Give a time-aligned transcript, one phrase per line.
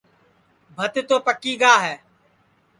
[0.75, 1.95] بھت تو پکی گا ہے